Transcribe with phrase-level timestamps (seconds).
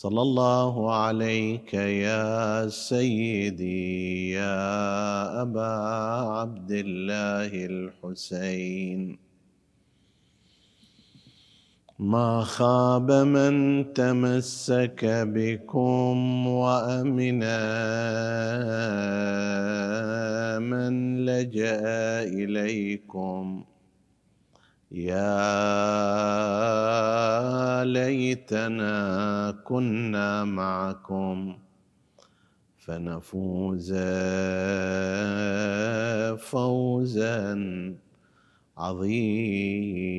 [0.00, 5.72] صلى الله عليك يا سيدي يا ابا
[6.40, 9.18] عبد الله الحسين
[11.98, 13.54] ما خاب من
[13.92, 17.60] تمسك بكم وامنا
[20.58, 21.80] من لجا
[22.22, 23.69] اليكم
[24.92, 25.30] يا
[27.84, 31.58] ليتنا كنا معكم
[32.78, 33.94] فنفوز
[36.38, 37.54] فوزا
[38.78, 40.10] عظيما.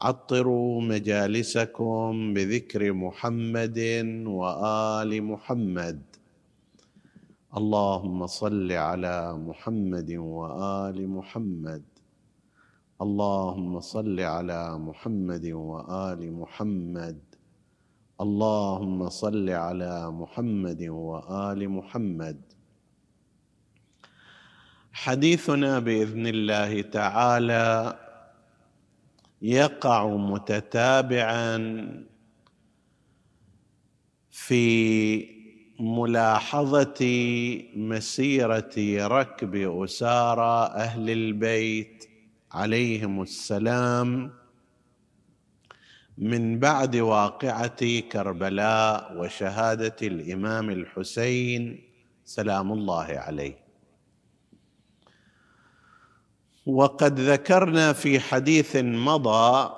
[0.00, 3.78] عطروا مجالسكم بذكر محمد
[4.26, 6.07] وآل محمد.
[7.58, 11.84] اللهم صل على محمد وآل محمد.
[13.02, 17.18] اللهم صل على محمد وآل محمد.
[18.20, 22.38] اللهم صل على محمد وآل محمد.
[24.92, 27.98] حديثنا بإذن الله تعالى
[29.42, 31.58] يقع متتابعا
[34.30, 35.37] في
[35.80, 37.04] ملاحظة
[37.76, 38.74] مسيرة
[39.06, 39.54] ركب
[39.84, 42.08] أسارى أهل البيت
[42.52, 44.32] عليهم السلام
[46.18, 51.88] من بعد واقعة كربلاء وشهادة الإمام الحسين
[52.24, 53.58] سلام الله عليه.
[56.66, 59.74] وقد ذكرنا في حديث مضى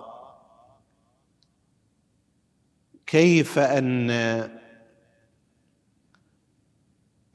[3.06, 4.59] كيف أن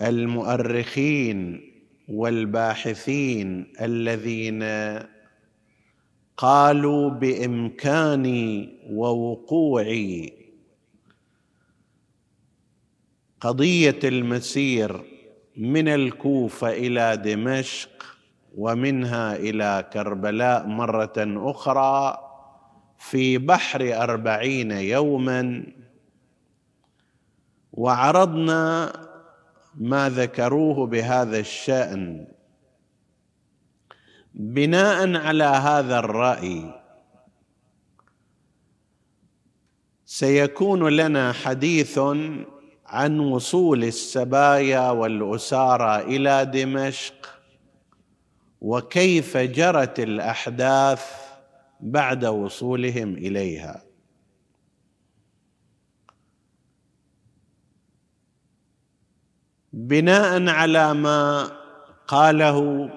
[0.02, 1.72] المؤرخين
[2.08, 4.64] والباحثين الذين
[6.38, 8.26] قالوا بامكان
[8.90, 9.86] ووقوع
[13.42, 15.04] قضية المسير
[15.58, 17.90] من الكوفة إلى دمشق
[18.58, 22.18] ومنها إلى كربلاء مرة أخرى
[22.98, 25.64] في بحر أربعين يوما
[27.74, 28.92] وعرضنا
[29.78, 32.28] ما ذكروه بهذا الشأن.
[34.34, 36.82] بناء على هذا الرأي
[40.06, 42.00] سيكون لنا حديث
[42.86, 47.40] عن وصول السبايا والأسارى إلى دمشق
[48.62, 51.06] وكيف جرت الأحداث
[51.80, 53.84] بعد وصولهم إليها.
[59.76, 61.52] بناء على ما
[62.08, 62.90] قاله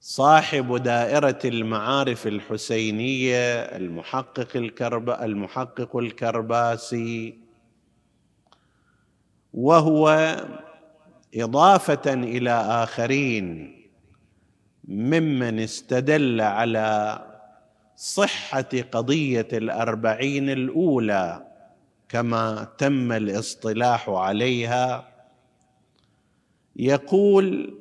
[0.00, 7.38] صاحب دائرة المعارف الحسينية المحقق الكرب المحقق الكرباسي
[9.54, 10.36] وهو
[11.34, 13.76] إضافة إلى آخرين
[14.84, 17.20] ممن استدل على
[17.96, 21.46] صحة قضية الأربعين الأولى
[22.08, 25.09] كما تم الاصطلاح عليها.
[26.80, 27.74] يقول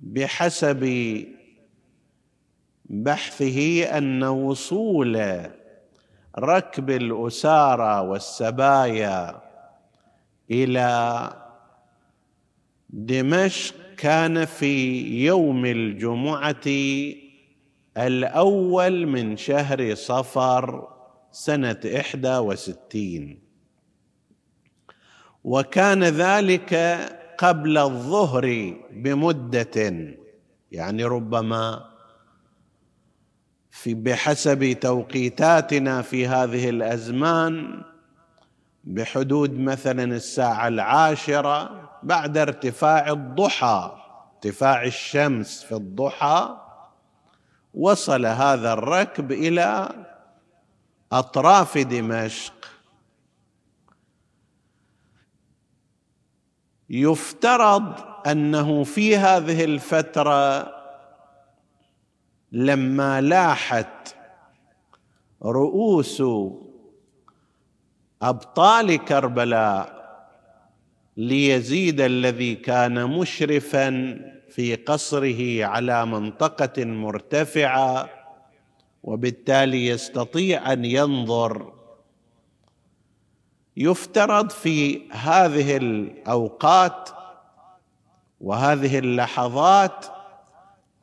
[0.00, 0.84] بحسب
[2.84, 5.42] بحثه أن وصول
[6.38, 9.42] ركب الأسارى والسبايا
[10.50, 11.30] إلى
[12.90, 16.66] دمشق كان في يوم الجمعة
[17.96, 20.88] الأول من شهر صفر
[21.30, 23.38] سنة إحدى وستين.
[25.44, 26.74] وكان ذلك
[27.38, 30.06] قبل الظهر بمدة.
[30.72, 31.84] يعني ربما
[33.70, 37.82] في بحسب توقيتاتنا في هذه الأزمان
[38.84, 43.92] بحدود مثلا الساعة العاشرة بعد ارتفاع الضحى
[44.34, 46.56] ارتفاع الشمس في الضحى
[47.74, 49.88] وصل هذا الركب إلى
[51.12, 52.55] أطراف دمشق.
[56.90, 57.92] يفترض
[58.26, 60.72] أنه في هذه الفترة
[62.52, 64.14] لما لاحت
[65.42, 66.22] رؤوس
[68.22, 69.96] أبطال كربلاء
[71.16, 74.18] ليزيد الذي كان مشرفا
[74.50, 78.10] في قصره على منطقة مرتفعة
[79.02, 81.75] وبالتالي يستطيع أن ينظر
[83.76, 87.10] يفترض في هذه الأوقات
[88.40, 90.06] وهذه اللحظات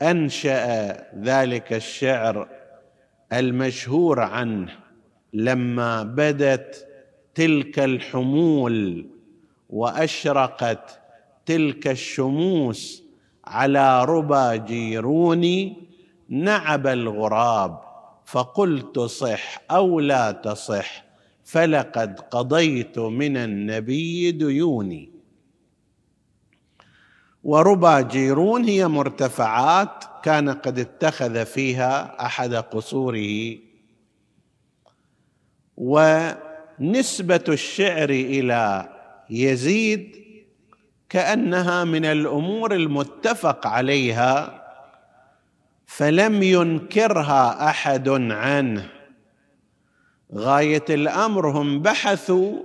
[0.02, 2.48] أنشأ ذلك الشعر
[3.34, 4.72] المشهور عنه
[5.34, 6.88] لما بدت
[7.36, 9.08] تلك الحمول
[9.69, 11.00] وأشرقت
[11.46, 13.04] تلك الشموس
[13.46, 15.88] على ربى جيروني
[16.30, 17.80] نعب الغراب
[18.26, 21.04] فقلت صح أو لا تصح.
[21.44, 25.10] فلقد قضيت من النبي ديوني.
[27.44, 33.57] وربى جيرون هي مرتفعات كان قد اتخذ فيها أحد قصوره.
[35.78, 38.90] ونسبة الشعر إلى
[39.30, 40.16] يزيد
[41.10, 44.63] كأنها من الأمور المتفق عليها
[45.86, 48.90] فلم ينكرها أحد عنه.
[50.35, 52.63] غاية الأمر هم بحثوا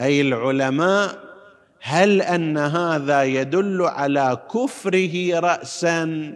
[0.00, 1.32] أي العلماء
[1.80, 6.32] هل أن هذا يدل على كفره راسا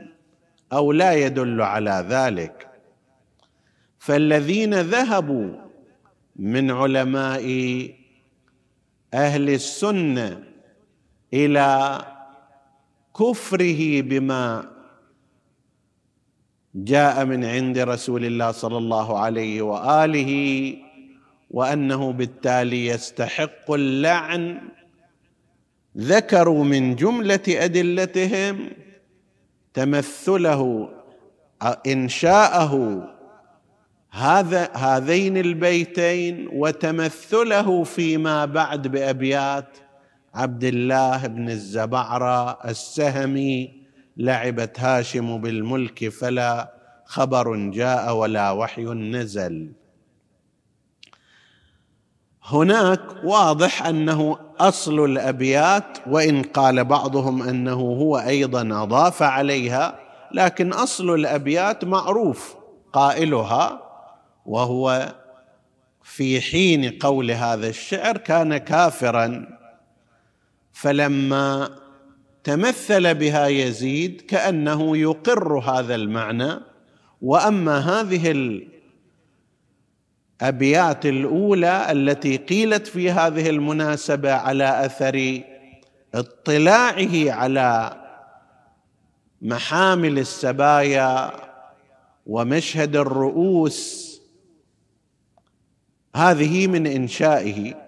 [0.72, 2.68] أو لا يدل على ذلك؟
[3.98, 5.50] فالذين ذهبوا
[6.36, 7.46] من علماء
[9.14, 10.42] أهل السنة
[11.34, 12.00] إلى
[13.16, 14.75] كفره بما
[16.76, 20.32] جاء من عند رسول الله صلى الله عليه وآله
[21.50, 24.58] وأنه بالتالي يستحق اللعن.
[25.98, 28.70] ذكروا من جملة أدلتهم
[29.74, 30.88] تمثله
[31.86, 33.04] انشاءه
[34.10, 39.78] هذا هذين البيتين وتمثله فيما بعد بأبيات
[40.34, 43.75] عبد الله بن الزبعرة السهمي
[44.16, 46.72] لعبت هاشم بالملك فلا
[47.04, 49.72] خبر جاء ولا وحي نزل.
[52.42, 59.98] هناك واضح أنه أصل الأبيات وإن قال بعضهم أنه هو أيضا أضاف عليها
[60.32, 62.56] لكن أصل الأبيات معروف
[62.92, 63.82] قائلها
[64.46, 65.14] وهو
[66.02, 69.46] في حين قول هذا الشعر كان كافرا.
[70.72, 71.70] فلما
[72.46, 76.60] تمثل بها يزيد كأنه يقر هذا المعنى.
[77.22, 78.30] وأما هذه
[80.40, 85.40] الأبيات الأولى التي قيلت في هذه المناسبة على أثر
[86.14, 87.96] اطلاعه على
[89.42, 91.32] محامل السبايا
[92.26, 94.06] ومشهد الرؤوس
[96.16, 97.85] هذه من إنشائه.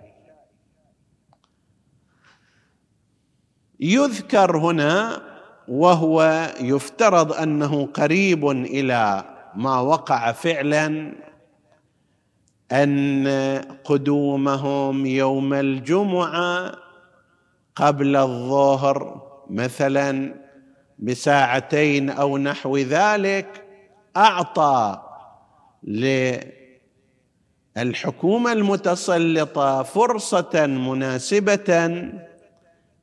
[3.81, 5.23] يذكر هنا
[5.69, 11.15] وهو يفترض أنه قريب إلى ما وقع فعلا
[12.73, 13.29] أن
[13.85, 16.75] قدومهم يوم الجمعة
[17.77, 20.35] قبل الظهر مثلا
[20.99, 23.65] بساعتين أو نحو ذلك
[24.17, 25.03] أعطى
[27.77, 32.01] للحكومة المتسلطة فرصة مناسبة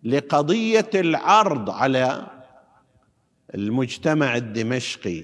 [0.06, 2.28] لقضية العرض على
[3.56, 5.24] المجتمع الدمشقي.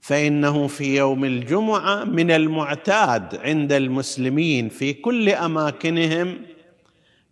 [0.00, 6.42] فإنه في يوم الجمعة من المعتاد عند المسلمين في كل أماكنهم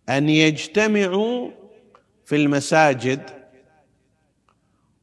[0.09, 1.51] أن يجتمعوا
[2.25, 3.21] في المساجد.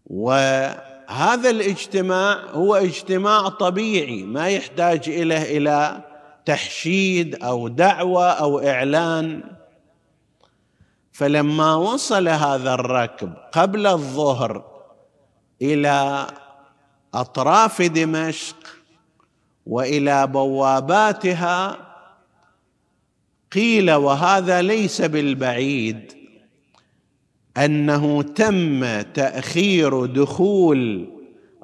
[0.07, 6.05] وهذا الاجتماع هو اجتماع طبيعي ما يحتاج اليه إلى
[6.47, 9.43] تحشيد أو دعوة أو إعلان.
[11.15, 14.65] فلما وصل هذا الركب قبل الظهر
[15.63, 16.27] إلى
[17.15, 18.57] أطراف دمشق
[19.67, 21.79] وإلى بواباتها
[23.53, 26.13] قيل وهذا ليس بالبعيد
[27.57, 31.09] أنه تم تأخير دخول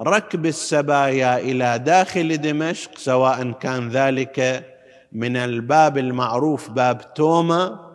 [0.01, 4.67] ركب السبايا إلى داخل دمشق سواء كان ذلك
[5.13, 7.90] من الباب المعروف باب توما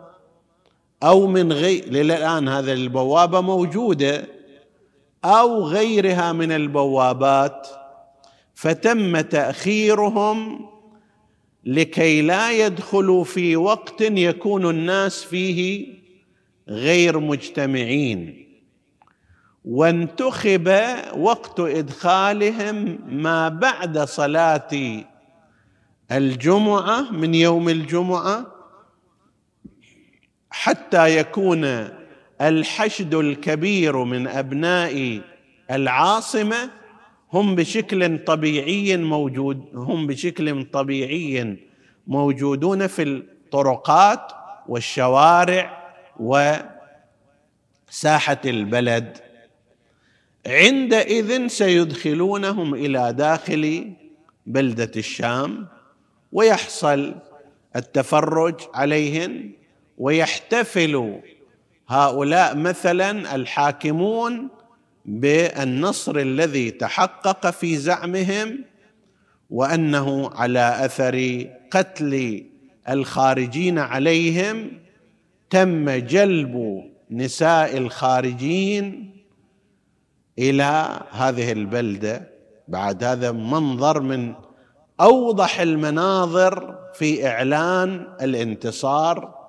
[1.02, 4.24] أو من غير للآن هذه البوابة موجودة
[5.24, 7.68] أو غيرها من البوابات
[8.54, 10.68] فتم تأخيرهم
[11.64, 15.86] لكي لا يدخلوا في وقت يكون الناس فيه
[16.68, 18.46] غير مجتمعين.
[19.64, 20.72] وانتخب
[21.16, 25.04] وقت إدخالهم ما بعد صلاة
[26.12, 28.55] الجمعة من يوم الجمعة
[30.50, 31.88] حتى يكون
[32.40, 35.20] الحشد الكبير من أبناء
[35.70, 36.70] العاصمة
[37.32, 41.56] هم بشكل طبيعي موجود هم بشكل طبيعي
[42.06, 44.32] موجودون في الطرقات
[44.68, 45.92] والشوارع
[47.90, 49.18] وساحة البلد.
[50.46, 53.92] عندئذ سيدخلونهم إلى داخل
[54.46, 55.66] بلدة الشام
[56.32, 57.14] ويحصل
[57.76, 59.52] التفرج عليهم
[59.98, 61.20] ويحتفل
[61.88, 64.48] هؤلاء مثلا الحاكمون
[65.04, 68.64] بالنصر الذي تحقق في زعمهم
[69.50, 72.44] وأنه على أثر قتل
[72.88, 74.72] الخارجين عليهم
[75.50, 79.16] تم جلب نساء الخارجين
[80.38, 82.28] إلى هذه البلدة
[82.68, 84.34] بعد هذا منظر من
[85.00, 89.45] أوضح المناظر في إعلان الانتصار.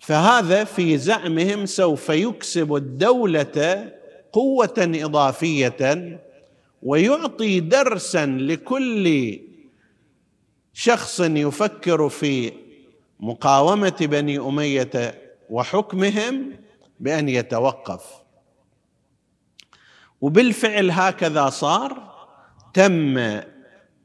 [0.00, 3.92] فهذا في زعمهم سوف يكسب الدولة
[4.32, 6.18] قوة إضافية
[6.82, 9.38] ويعطي درسا لكل
[10.72, 12.52] شخص يفكر في
[13.20, 15.14] مقاومة بني أمية
[15.50, 16.52] وحكمهم
[17.00, 18.04] بأن يتوقف.
[20.20, 22.08] وبالفعل هكذا صار.
[22.74, 23.40] تم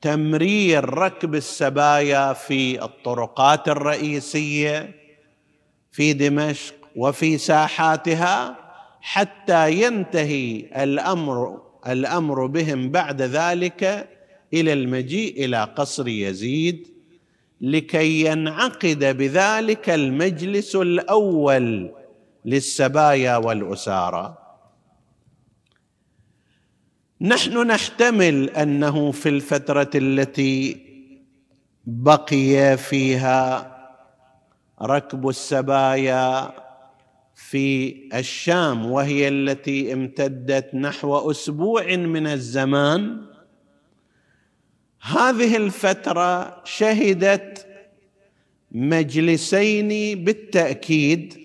[0.01, 5.02] تمرير ركب السبايا في الطرقات الرئيسية.
[5.93, 8.57] في دمشق وفي ساحاتها
[9.01, 14.09] حتى ينتهي الأمر الأمر بهم بعد ذلك
[14.53, 16.87] إلى المجيء إلى قصر يزيد.
[17.61, 21.91] لكي ينعقد بذلك المجلس الأول
[22.45, 24.37] للسبايا والأسارى.
[27.21, 30.77] نحن نحتمل أنه في الفترة التي
[31.85, 33.72] بقي فيها
[34.81, 36.51] ركب السبايا
[37.35, 43.25] في الشام وهي التي امتدت نحو أسبوع من الزمان.
[45.01, 47.67] هذه الفترة شهدت
[48.71, 51.43] مجلسين بالتأكيد.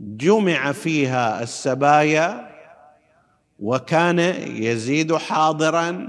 [0.00, 2.56] جمع فيها السبايا
[3.58, 4.18] وكان
[4.62, 6.08] يزيد حاضرا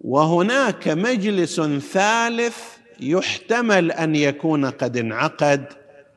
[0.00, 5.64] وهناك مجلس ثالث يحتمل أن يكون قد انعقد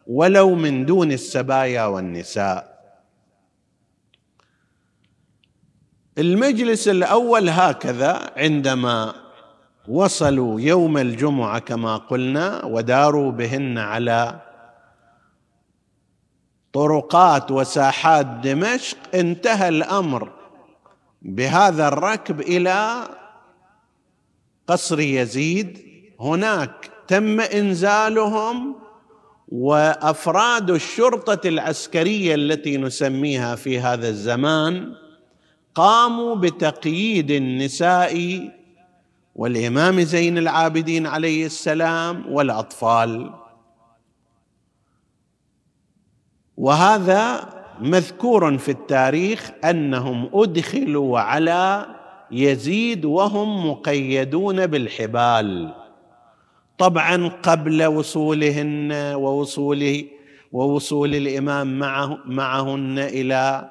[0.07, 2.71] ولو من دون السبايا والنساء.
[6.17, 9.13] المجلس الأول هكذا عندما
[9.88, 14.41] وصلوا يوم الجمعة كما قلنا وداروا بهن على
[16.73, 20.31] طرقات وساحات دمشق انتهى الأمر
[21.21, 23.07] بهذا الركب إلى
[24.67, 25.90] قصر يزيد
[26.21, 28.75] هناك تم إنزالهم
[29.47, 34.93] وأفراد الشرطة العسكرية التي نسميها في هذا الزمان
[35.75, 38.41] قاموا بتقييد النساء
[39.35, 43.33] والإمام زين العابدين عليه السلام والأطفال.
[46.57, 47.49] وهذا
[47.79, 51.85] مذكور في التاريخ أنهم أدخلوا على
[52.31, 55.80] يزيد وهم مقيدون بالحبال.
[56.81, 60.05] طبعا قبل وصولهن ووصوله
[60.51, 63.69] ووصول الإمام معه معهن إلى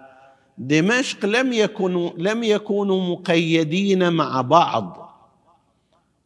[0.58, 5.12] دمشق لم يكونوا لم يكونوا مقيدين مع بعض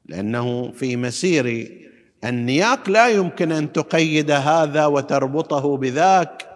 [0.06, 1.72] لأنه في مسير
[2.24, 6.48] النياق لا يمكن أن تقيد هذا وتربطه بذاك.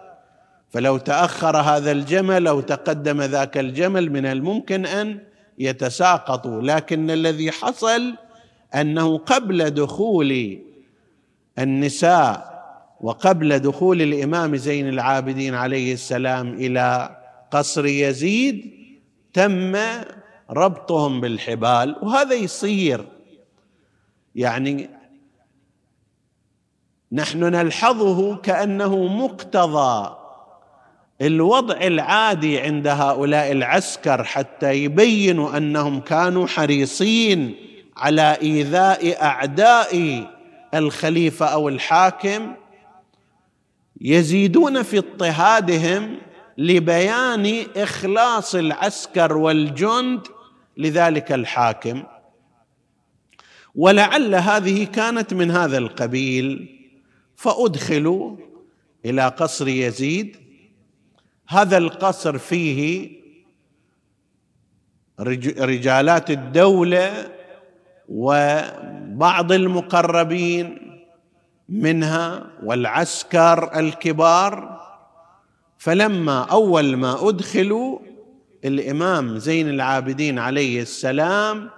[0.69, 5.19] فلو تأخر هذا الجمل أو تقدم ذاك الجمل من الممكن أن
[5.59, 8.15] يتساقطوا لكن الذي حصل
[8.75, 10.59] أنه قبل دخول
[11.59, 12.49] النساء
[13.01, 17.15] وقبل دخول الإمام زين العابدين عليه السلام إلى
[17.51, 18.73] قصر يزيد
[19.33, 19.77] تم
[20.49, 23.07] ربطهم بالحبال وهذا يصير.
[24.35, 24.89] يعني
[27.11, 30.15] نحن نلحظه كأنه مقتضى
[31.21, 37.55] الوضع العادي عند هؤلاء العسكر حتى يبينوا أنهم كانوا حريصين
[37.99, 40.23] على إيذاء أعداء
[40.73, 42.55] الخليفة أو الحاكم
[44.01, 46.17] يزيدون في اضطهادهم
[46.57, 50.27] لبيان إخلاص العسكر والجند
[50.77, 52.03] لذلك الحاكم.
[53.75, 56.79] ولعل هذه كانت من هذا القبيل
[57.35, 58.37] فأدخلوا
[59.05, 60.37] إلى قصر يزيد.
[61.47, 63.09] هذا القصر فيه
[65.59, 67.38] رجالات الدولة
[68.09, 70.89] وبعض المقربين
[71.69, 74.79] منها والعسكر الكبار
[75.77, 77.99] فلما أول ما أدخلوا
[78.65, 81.69] الإمام زين العابدين عليه السلام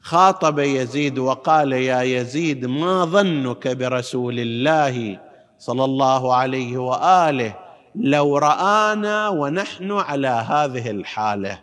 [0.00, 5.20] خاطب يزيد وقال يا يزيد ما ظنك برسول الله
[5.58, 7.54] صلى الله عليه وآله؟
[7.94, 11.60] لو رآنا ونحن على هذه الحالة.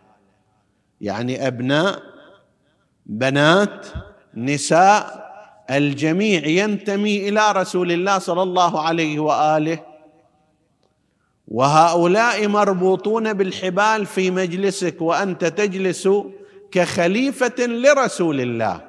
[1.02, 2.11] يعني أبناء
[3.12, 3.88] بنات
[4.36, 5.32] نساء
[5.70, 9.80] الجميع ينتمي إلى رسول الله صلى الله عليه وآله.
[11.48, 16.10] وهؤلاء مربوطون بالحبال في مجلسك وأنت تجلس
[16.72, 18.82] كخليفة لرسول الله.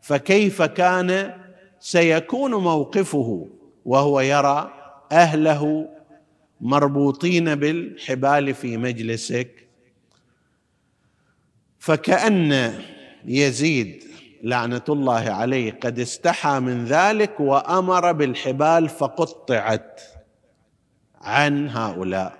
[0.00, 1.34] فكيف كان؟
[1.80, 3.48] سيكون موقفه
[3.84, 4.72] وهو يرى
[5.12, 5.88] أهله
[6.60, 9.66] مربوطين بالحبال في مجلسك.
[11.78, 12.72] فكأن
[13.26, 14.04] يزيد.
[14.42, 15.72] لعنة الله عليه.
[15.72, 20.00] قد استحى من ذلك وأمر بالحبال فقطعت
[21.20, 22.38] عن هؤلاء.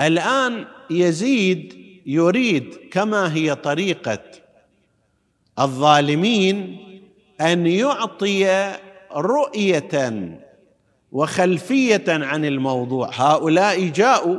[0.00, 1.74] الآن يزيد
[2.06, 4.22] يريد كما هي طريقة
[5.58, 6.78] الظالمين
[7.40, 8.72] أن يعطي
[9.12, 10.22] رؤية
[11.12, 13.10] وخلفية عن الموضوع.
[13.12, 14.38] هؤلاء جاءوا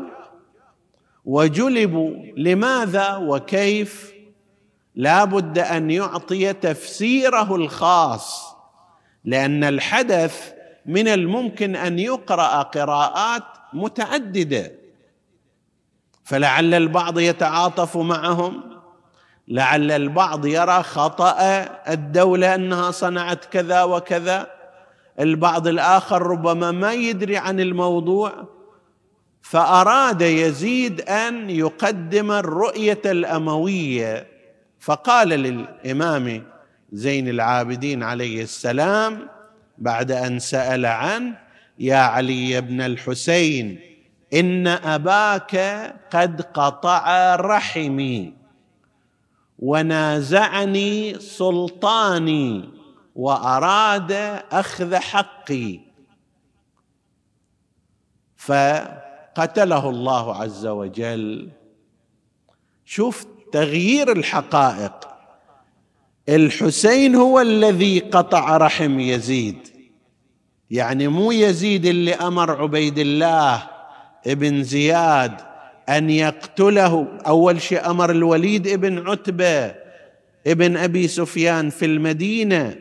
[1.26, 4.19] وجلبوا لماذا وكيف
[4.96, 8.56] لا بد أن يعطي تفسيره الخاص
[9.26, 10.52] لأن الحدث
[10.86, 13.44] من الممكن أن يقرأ قراءات
[13.74, 14.72] متعددة.
[16.24, 18.62] فلعل البعض يتعاطف معهم
[19.48, 21.40] لعل البعض يرى خطأ
[21.90, 24.52] الدولة أنها صنعت كذا وكذا.
[25.20, 28.34] البعض الآخر ربما ما يدري عن الموضوع
[29.42, 34.28] فأراد يزيد أن يقدم الرؤية الأموية.
[34.80, 36.44] فقال للإمام
[36.92, 39.30] زين العابدين عليه السلام
[39.78, 41.38] بعد أن سأل عنه
[41.80, 43.80] يا علي بن الحسين
[44.34, 45.56] إن أباك
[46.12, 48.34] قد قطع رحمي
[49.60, 52.70] ونازعني سلطاني
[53.16, 54.12] وأراد
[54.52, 55.80] أخذ حقي.
[58.38, 61.50] فقتله الله عز وجل.
[62.86, 64.94] شوف تغيير الحقائق.
[66.30, 69.58] الحسين هو الذي قطع رحم يزيد.
[70.72, 73.64] يعني مو يزيد اللي أمر عبيد الله
[74.28, 75.34] ابن زياد
[75.90, 77.08] أن يقتله.
[77.28, 79.76] أول شيء أمر الوليد ابن عتبة
[80.48, 82.76] ابن أبي سفيان في المدينة.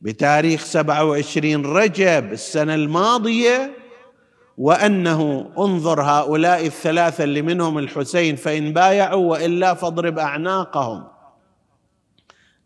[0.00, 3.83] بتاريخ 27 رجب السنة الماضية
[4.58, 11.04] وأنه انظر هؤلاء الثلاثة اللي منهم الحسين فإن بايعوا وإلا فاضرب أعناقهم.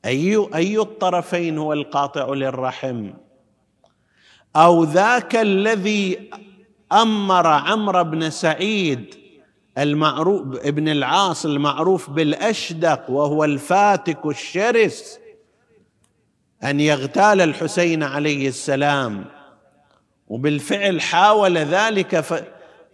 [0.05, 3.11] اي أي الطرفين هو القاطع للرحم؟
[4.57, 6.31] أو ذاك الذي
[6.93, 9.15] أمر عمرو بن سعيد
[9.79, 15.19] المعروف ابن العاص المعروف بالأشدق وهو الفاتك الشرس
[16.65, 19.38] أن يغتال الحسين عليه السلام.
[20.29, 22.43] وبالفعل حاول ذلك ف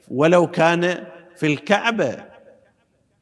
[0.09, 2.25] ولو كان في الكعبة.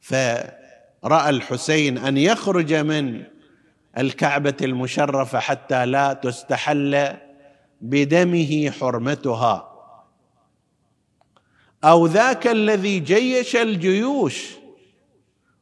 [0.01, 3.23] فرأى الحسين أن يخرج من
[3.97, 7.13] الكعبة المشرفة حتى لا تستحل
[7.81, 9.69] بدمه حرمتها.
[11.83, 14.51] أو ذاك الذي جيش الجيوش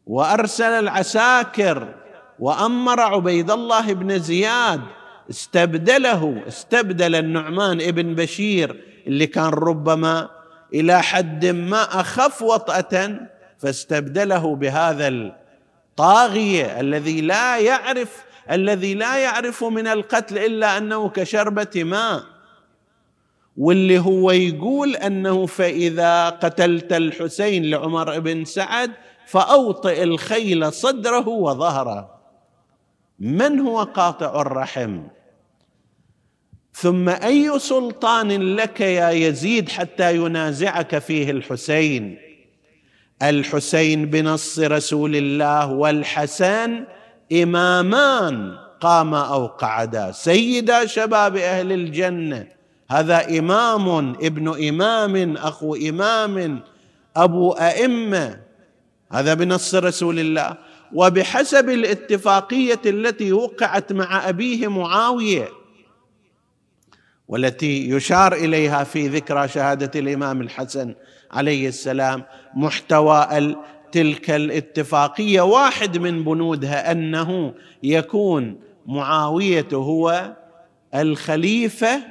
[0.05, 1.95] وأرسل العساكر
[2.39, 4.81] وأمر عبيد الله بن زياد
[5.29, 6.43] استبدله.
[6.47, 10.29] استبدل النعمان ابن بشير اللي كان ربما
[10.73, 13.19] إلى حد ما أخف وطأة
[13.59, 22.23] فاستبدله بهذا الطاغية الذي لا يعرف الذي لا يعرف من القتل إلا أنه كشربة ماء.
[23.57, 28.91] واللي هو يقول أنه فإذا قتلت الحسين لعمر بن سعد
[29.27, 32.20] فأوطئ الخيل صدره وظهره.
[33.21, 35.01] من هو قاطع الرحم؟
[36.73, 42.17] ثم أي سلطان لك يا يزيد حتى ينازعك فيه الحسين؟
[43.21, 46.83] الحسين بنص رسول الله والحسن
[47.31, 52.47] إمامان قاما أو قعدا سيدا شباب أهل الجنة
[52.89, 56.59] هذا إمام ابن إمام اخو إمام
[57.15, 58.39] أبو أئمة
[59.11, 60.57] هذا بنص رسول الله.
[60.93, 65.49] وبحسب الاتفاقية التي وقعت مع أبيه معاوية
[67.27, 70.95] والتي يشار إليها في ذكرى شهادة الإمام الحسن
[71.31, 72.23] عليه السلام
[72.55, 73.55] محتوى
[73.91, 80.33] تلك الاتفاقية واحد من بنودها أنه يكون معاوية هو
[80.95, 82.01] الخليفة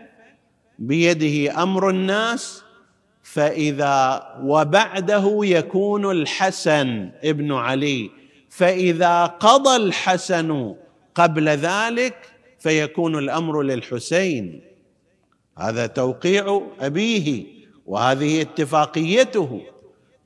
[0.79, 2.63] بيده أمر الناس
[3.23, 8.11] فإذا وبعده يكون الحسن ابن علي.
[8.51, 10.75] فإذا قضى الحسن
[11.15, 12.17] قبل ذلك
[12.59, 14.63] فيكون الأمر للحسين.
[15.59, 17.47] هذا توقيع أبيه
[17.87, 19.61] وهذه اتفاقيته.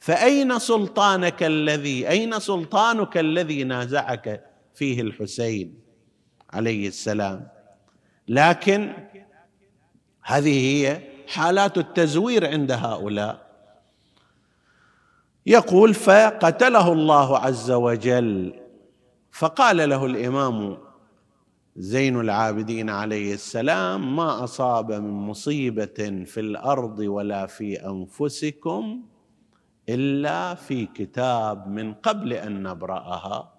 [0.00, 5.74] فأين سلطانك الذي أين سلطانك الذي نازعك فيه الحسين
[6.50, 7.48] عليه السلام؟
[8.28, 8.92] لكن
[10.22, 13.43] هذه هي حالات التزوير عند هؤلاء.
[15.46, 18.54] يقول فقتله الله عز وجل.
[19.32, 20.78] فقال له الإمام
[21.76, 29.02] زين العابدين عليه السلام ما أصاب من مصيبة في الأرض ولا في أنفسكم
[29.88, 33.52] إلا في كتاب من قبل أن نبرأها.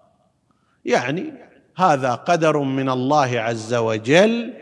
[0.84, 1.32] يعني
[1.76, 4.54] هذا قدر من الله عز وجل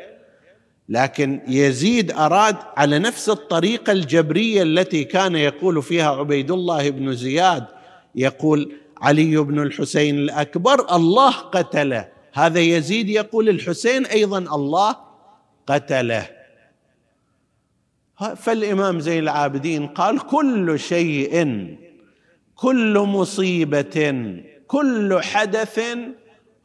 [0.88, 7.66] لكن يزيد أراد على نفس الطريقة الجبرية التي كان يقول فيها عبيد الله بن زياد
[8.14, 12.08] يقول علي بن الحسين الأكبر الله قتله.
[12.32, 14.96] هذا يزيد يقول الحسين أيضا الله
[15.66, 16.30] قتله.
[18.36, 21.66] فالإمام زين العابدين قال كل شيء
[22.54, 24.14] كل مصيبة
[24.66, 25.80] كل حدث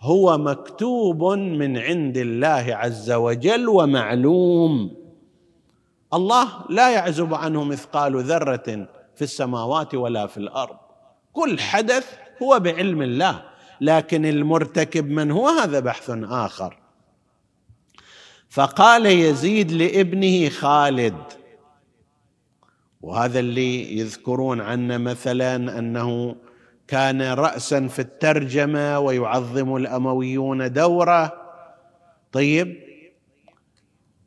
[0.01, 4.95] هو مكتوب من عند الله عز وجل ومعلوم.
[6.13, 10.77] الله لا يعزب عنه مثقال ذرة في السماوات ولا في الأرض.
[11.33, 13.43] كل حدث هو بعلم الله
[13.81, 16.77] لكن المرتكب من هو؟ هذا بحث آخر.
[18.49, 21.23] فقال يزيد لابنه خالد
[23.01, 26.35] وهذا اللي يذكرون عنه مثلا أنه
[26.89, 31.33] كان راسا في الترجمة ويعظم الأمويون دوره.
[32.31, 32.77] طيب.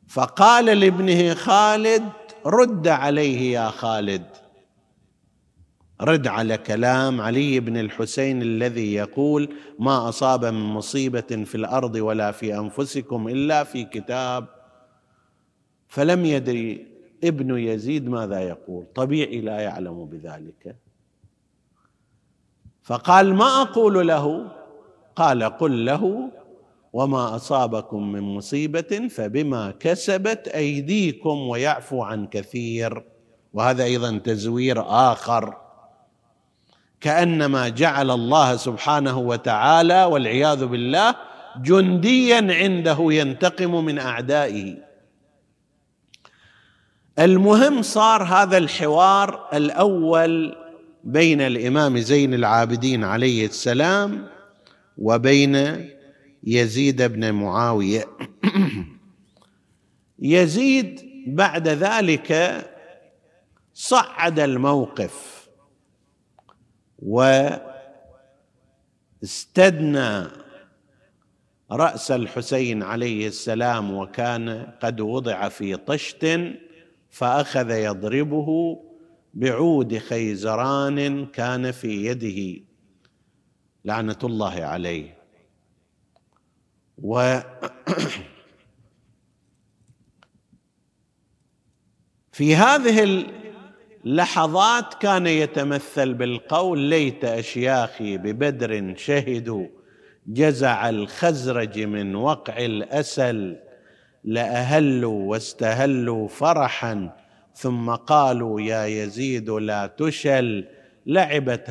[0.07, 2.03] فقال لابنه خالد
[2.45, 4.25] رد عليه يا خالد.
[6.01, 12.31] رد على كلام علي بن الحسين الذي يقول ما أصاب من مصيبة في الأرض ولا
[12.31, 14.47] في أنفسكم إلا في كتاب.
[15.87, 16.87] فلم يدري
[17.23, 18.85] ابن يزيد ماذا يقول.
[18.95, 20.82] طبيعي لا يعلم بذلك.
[22.83, 24.51] فقال ما أقول له؟
[25.15, 26.29] قال قل له
[26.93, 33.03] وما أصابكم من مصيبة فبما كسبت أيديكم ويعفو عن كثير.
[33.53, 35.57] وهذا أيضا تزوير آخر.
[37.01, 41.15] كأنما جعل الله سبحانه وتعالى والعياذ بالله
[41.61, 44.75] جنديا عنده ينتقم من أعدائه.
[47.19, 50.62] المهم صار هذا الحوار الأول
[51.03, 54.27] بين الإمام زين العابدين عليه السلام
[54.97, 55.85] وبين
[56.43, 58.05] يزيد بن معاوية.
[60.19, 62.61] يزيد بعد ذلك
[63.73, 65.47] صعد الموقف
[69.21, 70.27] واستدنى
[71.71, 76.39] رأس الحسين عليه السلام وكان قد وضع في طشت
[77.09, 78.79] فأخذ يضربه
[79.33, 82.63] بعود خيزران كان في يده.
[83.85, 85.17] لعنة الله عليه.
[86.97, 87.39] و
[92.31, 93.25] في هذه
[94.05, 99.67] اللحظات كان يتمثل بالقول ليت أشياخي ببدر شهدوا
[100.27, 103.59] جزع الخزرج من وقع الأسل
[104.23, 107.22] لأهلوا واستهلوا فرحا
[107.55, 110.65] ثم قالوا يا يزيد لا تشل
[111.05, 111.69] لعبت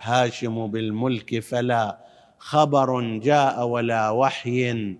[0.00, 1.98] هاشم بالملك فلا
[2.38, 4.96] خبر جاء ولا وحي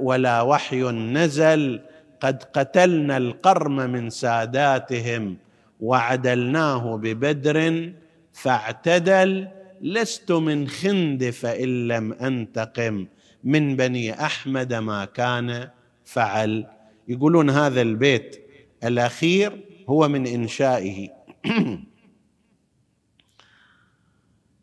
[0.00, 1.80] ولا وحي نزل
[2.20, 5.36] قد قتلنا القرم من ساداتهم
[5.80, 7.92] وعدلناه ببدر
[8.32, 9.48] فاعتدل
[9.80, 13.06] لست من خند فإن لم أنتقم.
[13.44, 15.68] من بني أحمد ما كان
[16.04, 16.66] فعل.
[17.08, 18.39] يقولون هذا البيت
[18.84, 21.08] الأخير هو من إنشائه.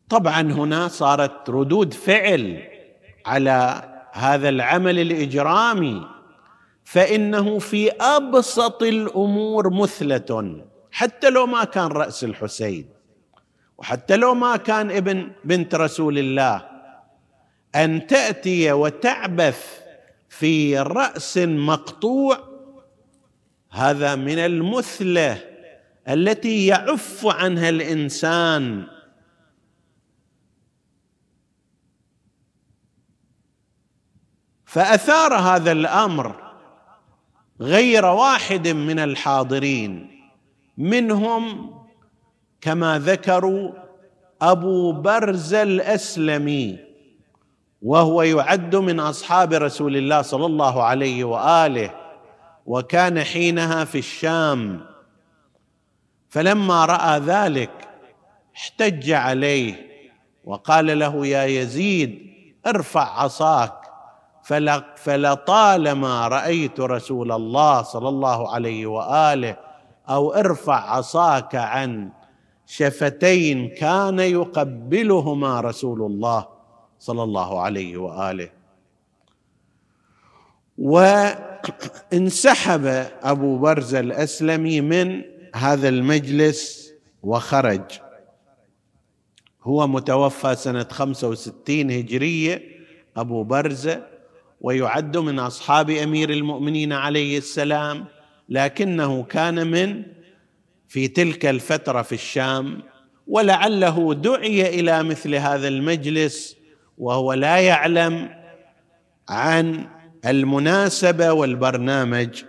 [0.10, 2.64] طبعا هنا صارت ردود فعل
[3.26, 6.08] على هذا العمل الإجرامي
[6.84, 12.90] فإنه في أبسط الأمور مثلة حتى لو ما كان رأس الحسين
[13.78, 16.70] وحتى لو ما كان ابن بنت رسول الله
[17.76, 19.80] أن تأتي وتعبث
[20.30, 22.47] في رأس مقطوع
[23.78, 25.38] هذا من المثلة
[26.10, 28.88] التي يعف عنها الإنسان.
[34.66, 36.36] فأثار هذا الأمر
[37.62, 40.22] غير واحد من الحاضرين
[40.78, 41.74] منهم
[42.62, 43.72] كما ذكروا
[44.42, 46.80] أبو برزه الأسلمي
[47.82, 51.97] وهو يعد من أصحاب رسول الله صلى الله عليه وآله.
[52.68, 54.86] وكان حينها في الشام.
[56.30, 57.72] فلما رأى ذلك
[58.56, 59.88] احتج عليه
[60.46, 62.28] وقال له يا يزيد
[62.68, 63.74] ارفع عصاك.
[64.96, 69.58] فلطالما رأيت رسول الله صلى الله عليه وآله
[70.10, 72.12] أو ارفع عصاك عن
[72.66, 76.48] شفتين كان يقبلهما رسول الله
[77.00, 78.50] صلى الله عليه وآله.
[82.14, 82.86] وانسحب
[83.24, 85.22] أبو برزه الأسلمي من
[85.56, 86.92] هذا المجلس
[87.24, 87.82] وخرج.
[89.64, 92.62] هو متوفى سنة 65 هجرية
[93.18, 94.08] أبو برزه
[94.62, 98.06] ويعد من أصحاب أمير المؤمنين عليه السلام
[98.50, 100.04] لكنه كان من
[100.88, 102.82] في تلك الفترة في الشام
[103.28, 106.58] ولعله دعي إلى مثل هذا المجلس
[106.98, 108.30] وهو لا يعلم
[109.30, 109.88] عن
[110.30, 112.44] المناسبة والبرنامج.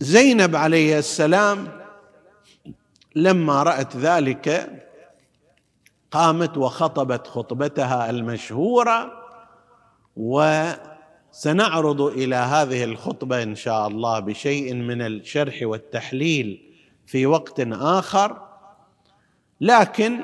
[0.00, 1.68] زينب عليه السلام
[3.16, 4.70] لما رأت ذلك
[6.10, 9.12] قامت وخطبت خطبتها المشهورة
[10.16, 16.72] وسنعرض إلى هذه الخطبة إن شاء الله بشيء من الشرح والتحليل
[17.06, 18.48] في وقت آخر.
[19.60, 20.20] لكن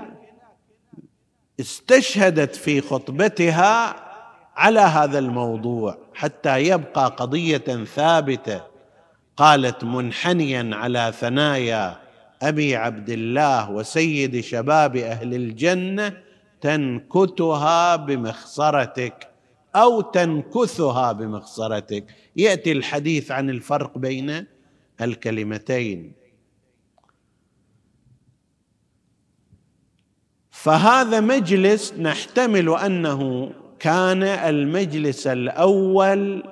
[1.60, 4.05] استشهدت في خطبتها
[4.56, 8.62] على هذا الموضوع حتى يبقى قضية ثابتة.
[9.36, 11.96] قالت منحنيا على ثنايا
[12.42, 16.22] أبي عبد الله وسيد شباب أهل الجنة
[16.60, 19.28] تنكتها بمخصرتك
[19.76, 22.04] أو تنكثها بمخصرتك
[22.36, 24.46] يأتي الحديث عن الفرق بين
[25.00, 26.12] الكلمتين.
[30.50, 33.52] فهذا مجلس نحتمل أنه
[33.86, 36.42] كان المجلس الأول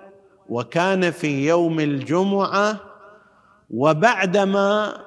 [0.49, 2.81] وكان في يوم الجمعة
[3.71, 4.99] وبعدما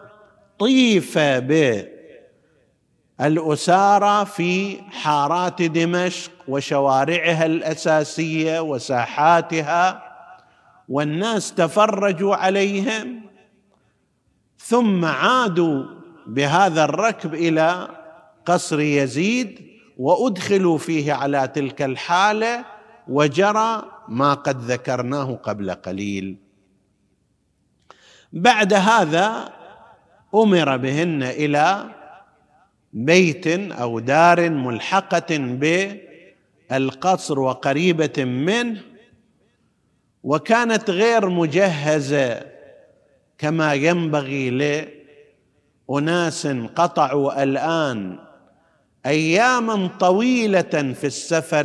[0.60, 1.18] طيف
[3.20, 10.04] بالاسارى في حارات دمشق وشوارعها الأساسية وساحاتها
[10.90, 13.22] والناس تفرجوا عليهم
[14.58, 15.84] ثم عادوا
[16.28, 17.88] بهذا الركب إلى
[18.46, 19.67] قصر يزيد
[19.98, 22.66] وأدخلوا فيه على تلك الحالة
[23.08, 26.38] وجرى ما قد ذكرناه قبل قليل.
[28.34, 29.54] بعد هذا
[30.36, 31.90] أمر بهن إلى
[32.94, 35.38] بيت أو دار ملحقة
[36.70, 38.82] بالقصر وقريبة منه
[40.24, 42.42] وكانت غير مجهزة
[43.38, 44.50] كما ينبغي
[45.90, 48.27] لأناس قطعوا الآن
[49.08, 51.64] أياما طويلة في السفر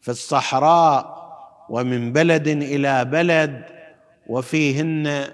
[0.00, 1.24] في الصحراء
[1.68, 3.64] ومن بلد إلى بلد
[4.26, 5.24] وفيهن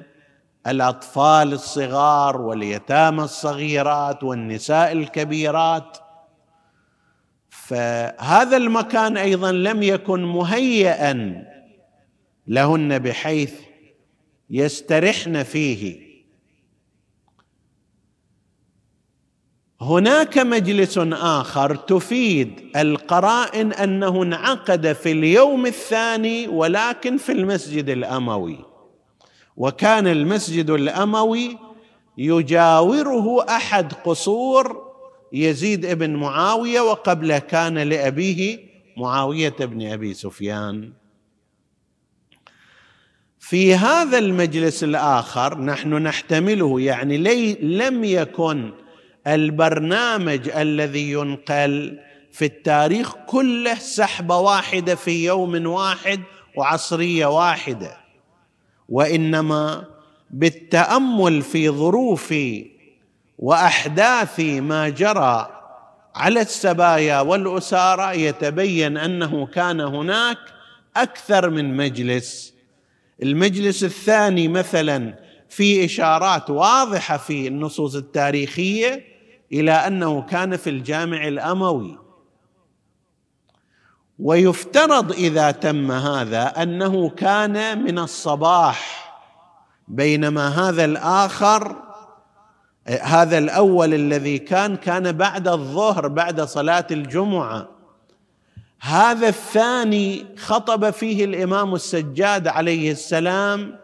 [0.66, 5.98] الأطفال الصغار واليتامى الصغيرات والنساء الكبيرات.
[7.48, 11.44] فهذا المكان أيضا لم يكن مهيئا
[12.46, 13.54] لهن بحيث
[14.50, 16.09] يسترحن فيه.
[19.82, 28.58] هناك مجلس آخر تفيد القرائن أنه انعقد في اليوم الثاني ولكن في المسجد الأموي.
[29.56, 31.58] وكان المسجد الأموي
[32.18, 34.90] يجاوره أحد قصور
[35.32, 38.58] يزيد بن معاوية وقبله كان لأبيه
[38.96, 40.92] معاوية بن أبي سفيان.
[43.38, 47.18] في هذا المجلس الآخر نحن نحتمله يعني
[47.62, 48.72] لم يكن
[49.26, 51.98] البرنامج الذي ينقل
[52.32, 56.20] في التاريخ كله سحبة واحدة في يوم واحد
[56.56, 57.96] وعصرية واحدة.
[58.88, 59.84] وإنما
[60.30, 62.34] بالتأمل في ظروف
[63.38, 65.60] واحداث ما جرى
[66.14, 70.38] على السبايا والاسارى يتبين أنه كان هناك
[70.96, 72.54] أكثر من مجلس.
[73.22, 75.14] المجلس الثاني مثلا
[75.50, 79.04] في إشارات واضحة في النصوص التاريخية
[79.52, 81.98] إلى أنه كان في الجامع الأموي.
[84.18, 89.10] ويفترض إذا تم هذا أنه كان من الصباح
[89.88, 91.76] بينما هذا الآخر
[93.02, 97.68] هذا الأول الذي كان كان بعد الظهر بعد صلاة الجمعة.
[98.80, 103.78] هذا الثاني خطب فيه الإمام السجاد عليه السلام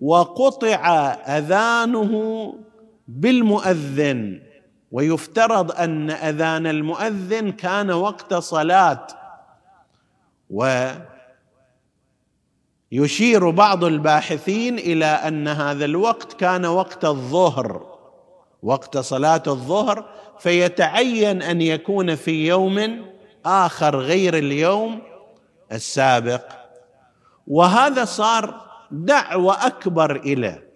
[0.00, 0.86] وقطع
[1.26, 2.54] أذانه
[3.08, 4.42] بالمؤذن.
[4.92, 9.06] ويفترض أن أذان المؤذن كان وقت صلاة.
[12.90, 17.96] ويشير بعض الباحثين إلى أن هذا الوقت كان وقت الظهر.
[18.62, 20.04] وقت صلاة الظهر
[20.38, 23.06] فيتعين أن يكون في يوم
[23.46, 25.02] آخر غير اليوم
[25.72, 26.42] السابق.
[27.46, 30.70] وهذا صار دعوة أكبر اليه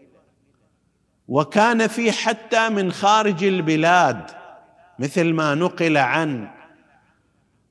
[1.29, 4.31] وكان في حتى من خارج البلاد
[4.99, 6.49] مثل ما نقل عن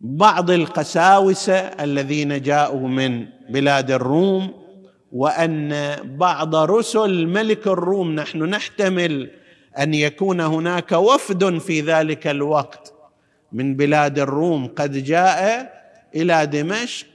[0.02, 4.64] بعض القساوسة الذين جاءوا من بلاد الروم
[5.12, 9.32] وأن بعض رسل ملك الروم نحن نحتمل
[9.80, 12.94] أن يكون هناك وفد في ذلك الوقت
[13.52, 15.74] من بلاد الروم قد جاء
[16.16, 17.08] إلى دمشق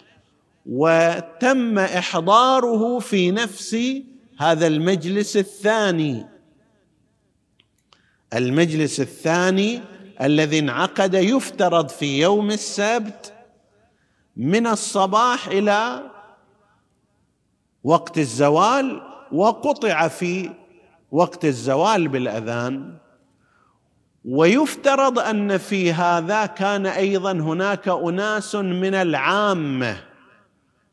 [0.69, 3.77] وتم إحضاره في نفس
[4.39, 6.27] هذا المجلس الثاني.
[8.35, 9.81] المجلس الثاني
[10.23, 13.35] الذي انعقد يفترض في يوم السبت
[14.37, 16.11] من الصباح إلى
[17.85, 19.03] وقت الزوال
[19.33, 20.51] وقطع في
[21.13, 22.99] وقت الزوال بالأذان.
[24.25, 30.08] ويفترض أن في هذا كان أيضا هناك أناس من العامة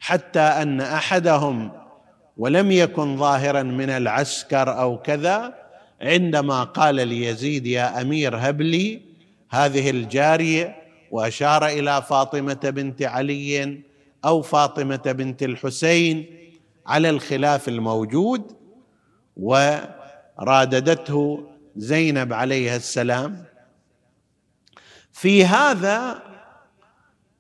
[0.06, 1.72] حتى أن أحدهم
[2.38, 5.54] ولم يكن ظاهرا من العسكر أو كذا
[6.02, 9.02] عندما قال ليزيد يا أمير هب لي
[9.50, 10.76] هذه الجارية.
[11.12, 13.82] وأشار إلى فاطمة بنت علي
[14.26, 16.26] أو فاطمة بنت الحسين
[16.88, 18.52] على الخلاف الموجود
[20.38, 23.46] وراددته زينب عليها السلام.
[25.14, 26.24] في هذا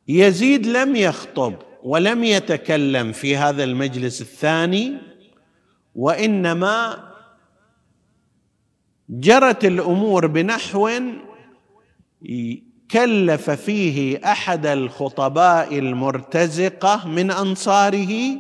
[0.08, 1.54] يزيد لم يخطب.
[1.86, 4.98] ولم يتكلم في هذا المجلس الثاني
[5.95, 7.04] وإنما
[9.10, 10.89] جرت الأمور بنحو
[12.91, 18.38] كلف فيه أحد الخطباء المرتزقة من أنصاره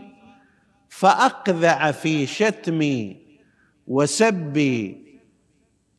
[0.89, 3.13] فأقذع في شتم
[3.87, 4.95] وسب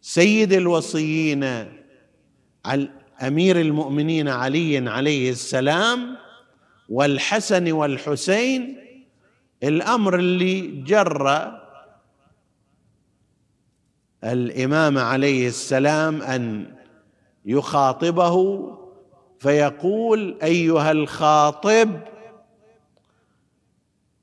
[0.00, 1.44] سيد الوصيين
[3.22, 6.25] أمير المؤمنين علي عليه السلام
[6.88, 8.76] والحسن والحسين
[9.62, 11.52] الأمر اللي جر
[14.24, 16.74] الإمام عليه السلام أن
[17.44, 18.66] يخاطبه
[19.38, 21.90] فيقول أيها الخاطب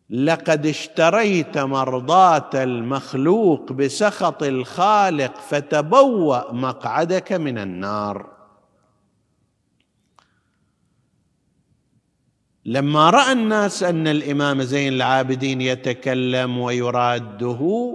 [0.10, 8.32] لقد اشتريت مرضاة المخلوق بسخط الخالق فتبوأ مقعدك من النار.
[12.65, 17.93] لما رأى الناس أن الإمام زين العابدين يتكلم ويراده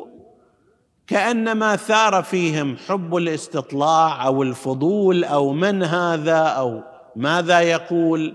[1.07, 6.83] كأنما ثار فيهم حب الاستطلاع أو الفضول أو من هذا أو
[7.17, 8.35] ماذا يقول.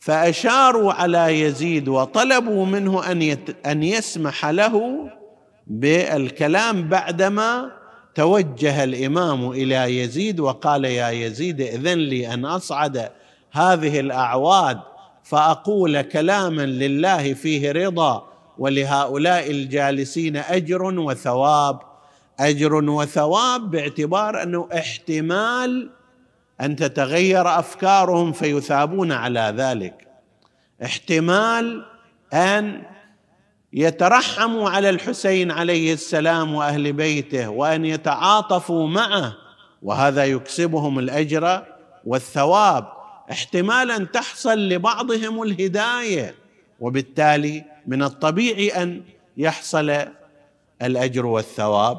[0.00, 5.08] فأشاروا على يزيد وطلبوا منه أن أن يسمح له
[5.66, 7.70] بالكلام بعدما
[8.14, 13.10] توجه الإمام إلى يزيد وقال يا يزيد اذن لي أن أصعد
[13.52, 14.80] هذه الأعواد.
[15.30, 21.80] فأقول كلاما لله فيه رضا ولهؤلاء الجالسين أجر وثواب.
[22.40, 25.90] أجر وثواب باعتبار أنه احتمال
[26.60, 30.08] أن تتغير أفكارهم فيثابون على ذلك.
[30.84, 31.84] احتمال
[32.32, 32.82] أن
[33.72, 39.36] يترحموا على الحسين عليه السلام وأهل بيته وأن يتعاطفوا معه
[39.82, 41.62] وهذا يكسبهم الأجر
[42.04, 42.99] والثواب.
[43.30, 46.34] احتمال ان تحصل لبعضهم الهداية
[46.80, 49.02] وبالتالي من الطبيعي أن
[49.36, 50.04] يحصل
[50.82, 51.98] الأجر والثواب.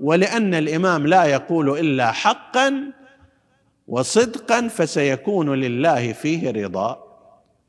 [0.00, 2.92] ولأن الإمام لا يقول إلا حقا
[3.88, 7.04] وصدقا فسيكون لله فيه رضا.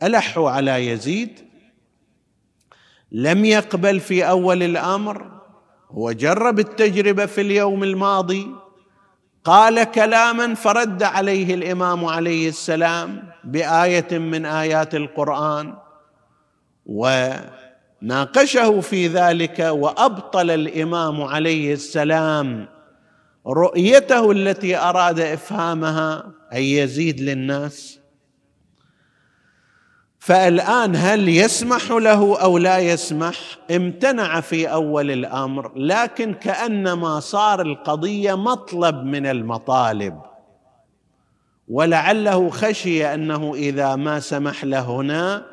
[0.03, 1.39] الحوا على يزيد؟
[3.11, 5.31] لم يقبل في أول الأمر
[5.91, 8.62] هو جرب التجربة في اليوم الماضي
[9.43, 15.73] قال كلاما فرد عليه الإمام عليه السلام بآية من آيات القرآن
[16.85, 22.67] وناقشه في ذلك وأبطل الإمام عليه السلام
[23.47, 27.99] رؤيته التي أراد إفهامها أي يزيد للناس؟
[30.23, 33.35] فالآن هل يسمح له أو لا يسمح؟
[33.71, 40.21] امتنع في أول الأمر لكن كأنما صار القضية مطلب من المطالب.
[41.67, 45.45] ولعله خشي أنه إذا ما سمح له هنا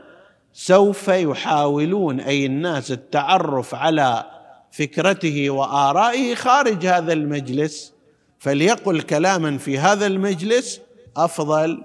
[0.53, 4.25] سوف يحاولون أي الناس التعرف على
[4.73, 7.93] فكرته وآرائه خارج هذا المجلس.
[8.39, 10.81] فليقل كلاما في هذا المجلس
[11.17, 11.85] أفضل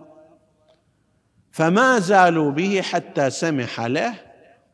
[1.56, 4.14] فما زالوا به حتى سمح له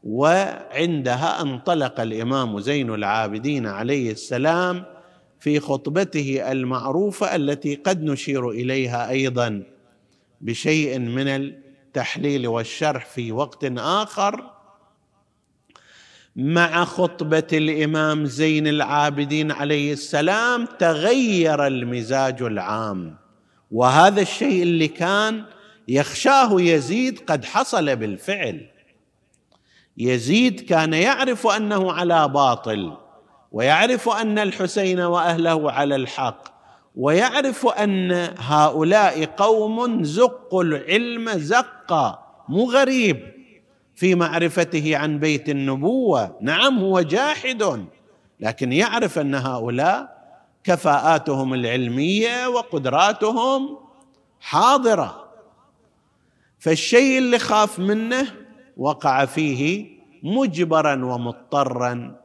[0.03, 4.86] وعندها انطلق الإمام زين العابدين عليه السلام
[5.39, 9.63] في خطبته المعروفة التي قد نشير إليها أيضا
[10.41, 14.51] بشيء من التحليل والشرح في وقت آخر.
[16.36, 23.17] مع خطبة الإمام زين العابدين عليه السلام تغير المزاج العام
[23.71, 25.45] وهذا الشيء اللي كان
[25.91, 28.67] يخشاه يزيد قد حصل بالفعل.
[29.97, 32.97] يزيد كان يعرف أنه على باطل
[33.51, 36.43] ويعرف أن الحسين وأهله على الحق
[36.95, 42.19] ويعرف أن هؤلاء قوم زقوا العلم زقا
[42.49, 43.31] مو غريب.
[43.95, 47.85] في معرفته عن بيت النبوة نعم هو جاحد
[48.39, 50.21] لكن يعرف أن هؤلاء
[50.63, 53.77] كفاءاتهم العلمية وقدراتهم
[54.39, 55.30] حاضرة.
[56.62, 58.28] فالشيء اللي خاف منه
[58.78, 59.86] وقع فيه
[60.24, 62.16] مجبرا ومضطرا.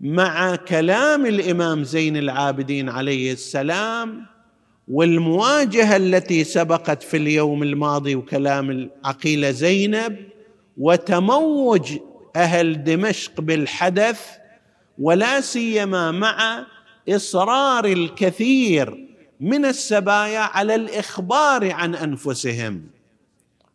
[0.00, 4.26] مع كلام الإمام زين العابدين عليه السلام
[4.88, 10.16] والمواجهة التي سبقت في اليوم الماضي وكلام العقيلة زينب
[10.76, 11.92] وتموج
[12.36, 14.20] أهل دمشق بالحدث
[14.98, 16.66] ولا سيما مع
[17.08, 19.08] إصرار الكثير
[19.40, 22.97] من السبايا على الإخبار عن أنفسهم.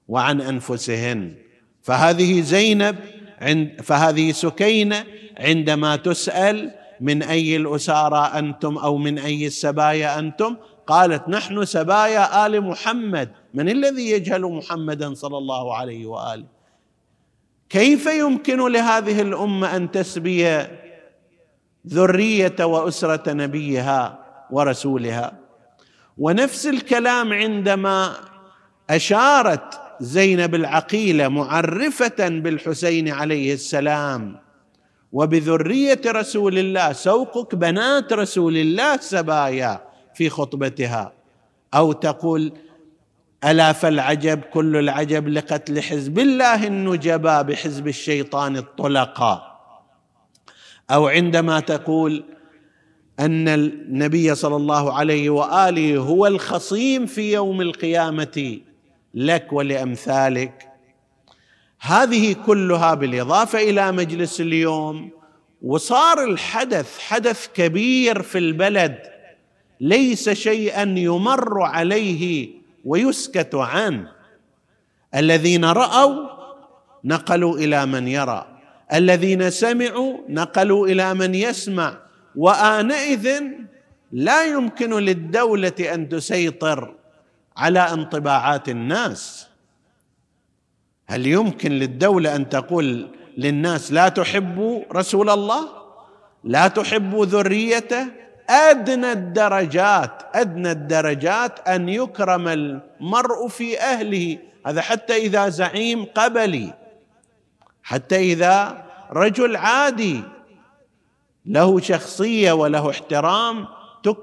[0.08, 1.34] وعن أنفسهن.
[1.82, 2.96] فهذه زينب
[3.42, 5.04] عند فهذه سكينة
[5.38, 10.56] عندما تسأل من أي الأسارى أنتم أو من أي السبايا أنتم؟
[10.88, 13.30] قالت نحن سبايا آل محمد.
[13.54, 16.46] من الذي يجهل محمدا صلى الله عليه وآله؟
[17.70, 20.68] كيف يمكن لهذه الأمة أن تسبي
[21.88, 24.20] ذرية وأسرة نبيها
[24.52, 25.34] ورسولها؟
[26.18, 28.16] ونفس الكلام عندما
[28.90, 34.40] أشارت زينب العقيلة معرفة بالحسين عليه السلام
[35.12, 39.82] وبذرية رسول الله سوقك بنات رسول الله سبايا
[40.16, 41.14] في خطبتها.
[41.74, 42.54] أو تقول
[43.44, 49.54] ألا فالعجب كل العجب لقتل حزب الله النجباء بحزب الشيطان الطلقاء
[50.92, 52.24] أو عندما تقول
[53.20, 58.60] أن النبي صلى الله عليه وآله هو الخصيم في يوم القيامة
[59.14, 60.70] لك ولأمثالك.
[61.82, 65.12] هذه كلها بالإضافة إلى مجلس اليوم
[65.62, 68.98] وصار الحدث حدث كبير في البلد.
[69.80, 72.50] ليس شيئا يمر عليه
[72.86, 74.12] ويسكت عنه.
[75.16, 76.28] الذين رأوا
[77.04, 78.48] نقلوا إلى من يرى.
[78.94, 81.98] الذين سمعوا نقلوا إلى من يسمع.
[82.36, 83.42] وآنئذ
[84.12, 86.96] لا يمكن للدولة أن تسيطر.
[87.58, 89.48] على انطباعات الناس.
[91.08, 95.70] هل يمكن للدولة أن تقول للناس لا تحبوا رسول الله؟
[96.44, 98.08] لا تحبوا ذريته؟
[98.50, 104.38] أدنى الدرجات أدنى الدرجات أن يكرم المرء في أهله.
[104.66, 106.74] هذا حتى إذا زعيم قبلي
[107.84, 110.24] حتى إذا رجل عادي.
[111.46, 113.68] له شخصية وله احترام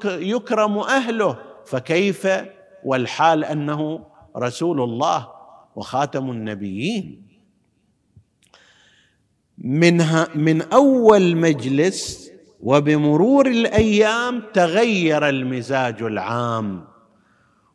[0.04, 1.36] يكرم أهله.
[1.66, 2.26] فكيف
[2.84, 4.06] والحال أنه
[4.36, 5.28] رسول الله
[5.76, 7.22] وخاتم النبيين.
[9.58, 12.30] منها من أول مجلس
[12.62, 16.84] وبمرور الأيام تغير المزاج العام.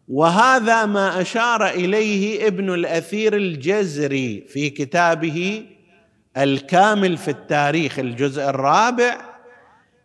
[0.08, 5.66] وهذا ما أشار إليه ابن الأثير الجزري في كتابه
[6.38, 9.36] الكامل في التاريخ الجزء الرابع.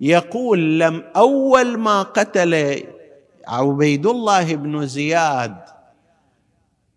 [0.01, 2.83] يقول لم أول ما قتل
[3.51, 5.57] عبيد الله بن زياد.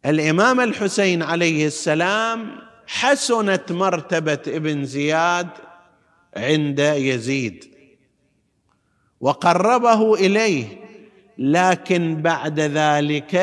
[0.06, 5.47] الإمام الحسين عليه السلام حسنت مرتبة ابن زياد
[6.38, 7.66] عند يزيد
[9.22, 10.66] وقربه إليه
[11.38, 13.41] لكن بعد ذلك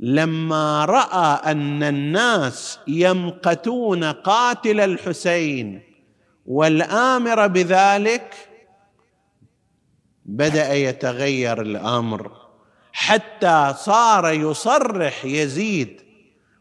[0.00, 5.82] لما رأى أن الناس يمقتون قاتل الحسين
[6.46, 8.34] والآمر بذلك
[10.28, 12.32] بدأ يتغير الأمر.
[12.92, 16.00] حتى صار يصرح يزيد.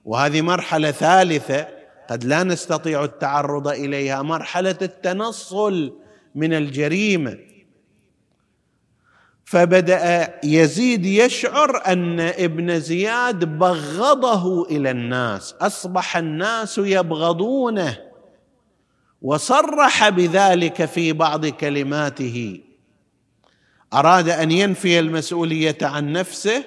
[0.05, 1.67] وهذه مرحلة ثالثة.
[2.09, 4.21] قد لا نستطيع التعرض إليها.
[4.21, 5.93] مرحلة التنصل
[6.35, 7.37] من الجريمة.
[9.45, 15.55] فبدأ يزيد يشعر أن ابن زياد بغضه إلى الناس.
[15.61, 17.97] أصبح الناس يبغضونه.
[19.21, 22.61] وصرح بذلك في بعض كلماته.
[23.95, 26.63] أراد أن ينفي المسؤولية عن نفسه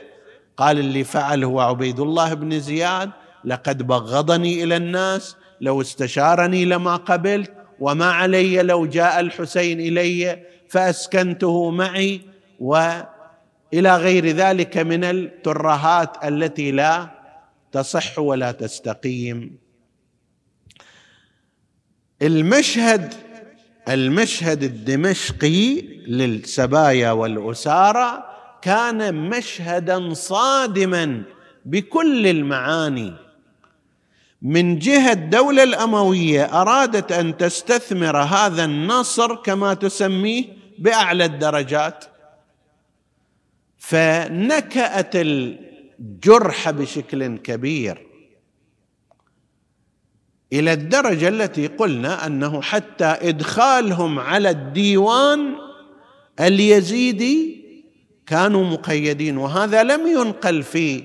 [0.56, 3.10] قال اللي فعل هو عبيد الله بن زياد
[3.44, 11.70] لقد بغضني إلى الناس لو استشارني لما قبلت وما علي لو جاء الحسين إلي فأسكنته
[11.70, 12.20] معي
[12.60, 17.10] وإلى غير ذلك من الترهات التي لا
[17.72, 19.58] تصح ولا تستقيم.
[22.22, 23.14] المشهد
[23.88, 28.24] المشهد الدمشقي للسبايا والاسارى
[28.62, 31.22] كان مشهدا صادما
[31.64, 33.14] بكل المعاني.
[34.42, 40.44] من جهة الدولة الأموية أرادت أن تستثمر هذا النصر كما تسميه
[40.78, 42.04] بأعلى الدرجات
[43.78, 48.07] فنكأت الجرح بشكل كبير.
[50.52, 55.54] إلى الدرجة التي قلنا أنه حتى إدخالهم على الديوان
[56.40, 57.58] اليزيدي
[58.26, 61.04] كانوا مقيدين وهذا لم ينقل في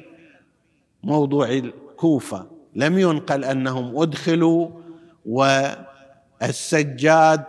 [1.04, 4.70] موضوع الكوفة لم ينقل أنهم أدخلوا
[6.42, 7.44] والسجاد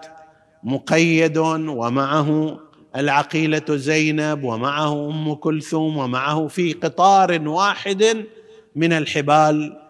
[0.63, 2.59] مقيد ومعه
[2.97, 8.25] العقيلة زينب ومعه أم كلثوم ومعه في قطار واحد
[8.77, 9.81] من الحبال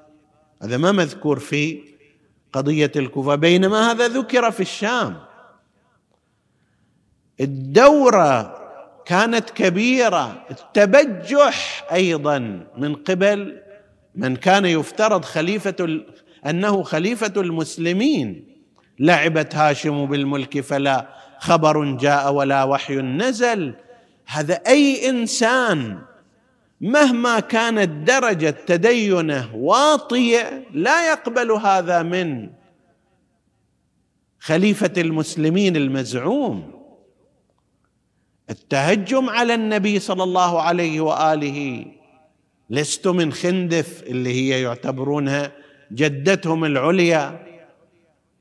[0.63, 1.94] هذا ما مذكور في
[2.55, 5.17] قضية الكوفة بينما هذا ذكر في الشام.
[7.41, 8.61] الدورة
[9.07, 13.63] كانت كبيرة التبجح أيضا من قبل
[14.15, 16.01] من كان يفترض خليفة
[16.47, 18.55] أنه خليفة المسلمين.
[18.99, 23.75] لعبت هاشم بالملك فلا خبر جاء ولا وحي نزل.
[24.27, 25.99] هذا أي إنسان
[26.81, 32.51] مهما كانت درجة تدينه واطية لا يقبل هذا من
[34.41, 36.75] خليفة المسلمين المزعوم.
[38.51, 41.87] التهجم على النبي صلى الله عليه وآله
[42.71, 45.53] لست من خندف اللي هي يعتبرونها
[45.93, 47.47] جدتهم العليا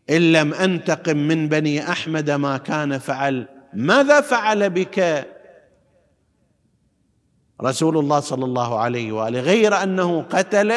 [0.10, 3.48] إن لم أنتقم من بني أحمد ما كان فعل.
[3.74, 5.28] ماذا فعل بك
[7.64, 10.74] رسول الله صلى الله عليه واله غير انه قتل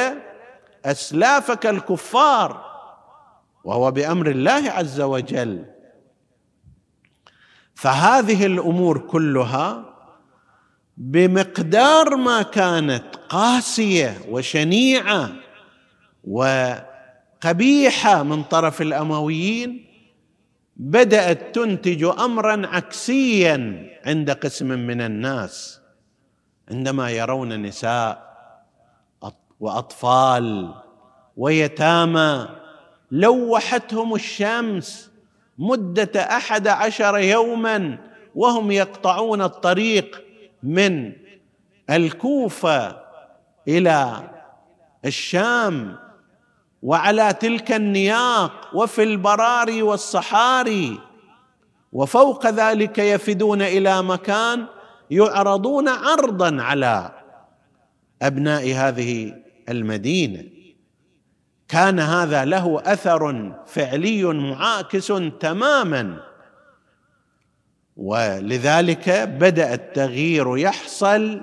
[0.84, 2.66] اسلافك الكفار
[3.64, 5.64] وهو بامر الله عز وجل
[7.74, 9.94] فهذه الأمور كلها
[10.96, 15.32] بمقدار ما كانت قاسيه وشنيعه
[17.44, 19.86] وقبيحه من طرف الامويين
[20.76, 25.85] بدات تنتج امرا عكسيا عند قسم من الناس
[26.70, 28.26] عندما يرون نساء
[29.60, 30.74] وأطفال
[31.36, 32.48] ويتامى
[33.10, 35.10] لوحتهم الشمس
[35.58, 37.98] مدة أحد عشر يوما
[38.34, 40.24] وهم يقطعون الطريق
[40.62, 41.12] من
[41.90, 42.96] الكوفة
[43.68, 44.30] إلى
[45.04, 45.96] الشام
[46.82, 51.00] وعلى تلك النياق وفي البراري والصحاري
[51.92, 54.66] وفوق ذلك يفدون إلى مكان
[55.10, 57.12] يعرضون عرضا على
[58.22, 59.34] أبناء هذه
[59.68, 60.44] المدينة.
[61.68, 66.20] كان هذا له أثر فعلي معاكس تماما.
[67.96, 71.40] ولذلك بدأ التغيير يحصل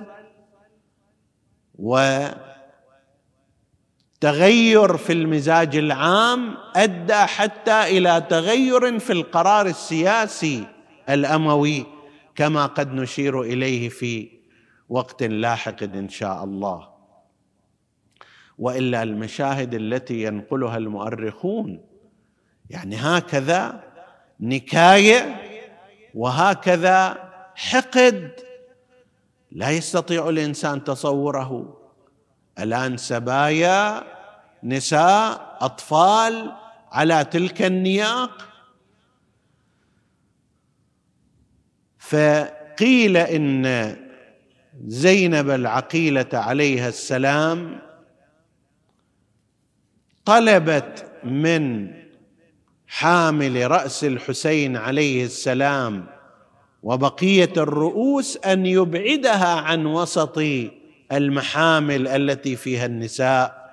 [4.20, 10.68] وتغير في المزاج العام أدى حتى إلى تغير في القرار السياسي
[11.10, 11.93] الأموي.
[12.36, 14.30] كما قد نشير إليه في
[14.90, 16.90] وقت لاحق إن شاء الله.
[18.58, 21.86] وإلا المشاهد التي ينقلها المؤرخون
[22.70, 23.84] يعني هكذا
[24.40, 25.36] نكاية
[26.16, 28.32] وهكذا حقد
[29.52, 31.78] لا يستطيع الإنسان تصوره.
[32.60, 34.04] الآن سبايا
[34.64, 36.52] نساء أطفال
[36.92, 38.53] على تلك النياق
[42.14, 43.96] فقيل إن
[44.86, 47.80] زينب العقيلة عليها السلام
[50.26, 51.92] طلبت من
[52.88, 56.06] حامل رأس الحسين عليه السلام
[56.84, 60.44] وبقية الرؤوس أن يبعدها عن وسط
[61.12, 63.64] المحامل التي فيها النساء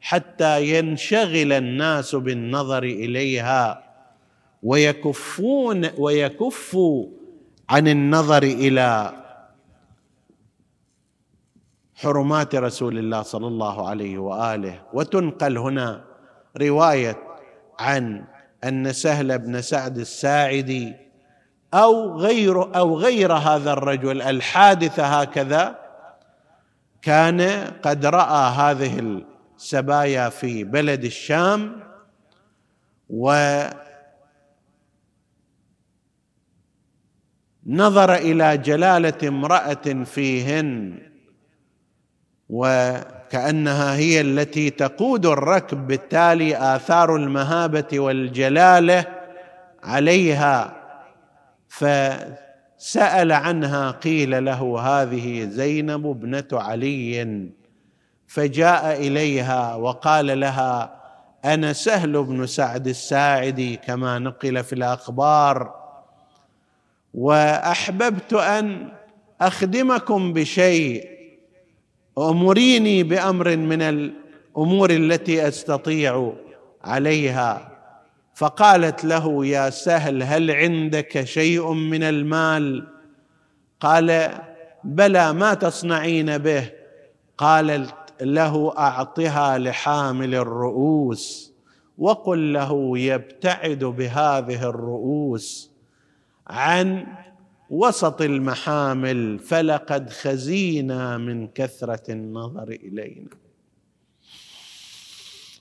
[0.00, 3.82] حتى ينشغل الناس بالنظر إليها
[4.62, 7.19] ويكفون ويكفوا
[7.70, 9.12] عن النظر إلى
[11.94, 14.82] حرمات رسول الله صلى الله عليه وآله.
[14.92, 16.04] وتنقل هنا
[16.60, 17.16] رواية
[17.78, 18.24] عن
[18.64, 20.94] أن سهل بن سعد الساعدي
[21.74, 25.78] أو غير أو غير هذا الرجل الحادثه هكذا
[27.02, 27.40] كان
[27.82, 29.22] قد رأى هذه
[29.56, 31.82] السبايا في بلد الشام
[37.66, 40.98] ونظر إلى جلالة امرأة فيهن
[42.48, 49.04] وكأنها هي التي تقود الركب بالتالي آثار المهابة والجلالة
[49.82, 50.76] عليها.
[51.68, 57.48] فسأل عنها قيل له هذه زينب ابنة علي.
[58.26, 61.00] فجاء إليها وقال لها
[61.44, 65.79] أنا سهل بن سعد الساعدي كما نقل في الأخبار.
[67.14, 68.92] وأحببت أن
[69.40, 71.08] أخدمكم بشيء
[72.18, 76.32] أمريني بأمر من الأمور التي أستطيع
[76.84, 77.70] عليها.
[78.34, 82.86] فقالت له يا سهل هل عندك شيء من المال؟
[83.80, 84.30] قال
[84.84, 86.70] بلى ما تصنعين به؟
[87.38, 91.52] قالت له أعطها لحامل الرؤوس.
[91.98, 95.69] وقل له يبتعد بهذه الرؤوس.
[96.50, 97.06] عن
[97.70, 103.30] وسط المحامل فلقد خزينا من كثرة النظر إلينا.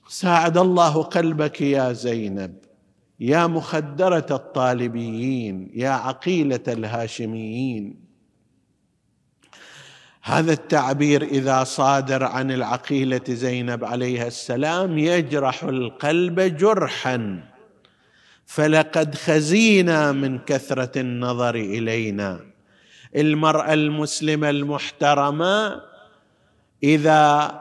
[0.08, 2.56] ساعد الله قلبك يا زينب
[3.20, 8.10] يا مخدرة الطالبيين يا عقيلة الهاشميين.
[10.22, 17.49] هذا التعبير إذا صادر عن العقيلة زينب عليها السلام يجرح القلب جرحا.
[18.50, 22.40] فلقد خزينا من كثرة النظر إلينا.
[23.16, 25.82] المرأة المسلمة المحترمة
[26.84, 27.52] إذا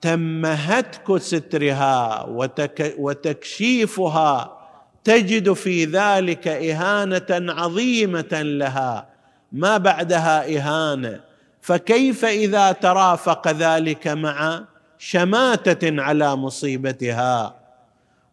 [0.00, 4.58] تم هتك سترها وتك وتكشيفها
[5.04, 9.08] تجد في ذلك إهانة عظيمة لها.
[9.52, 11.20] ما بعدها إهانة.
[11.60, 14.64] فكيف إذا ترافق ذلك مع
[14.98, 17.67] شماتة على مصيبتها؟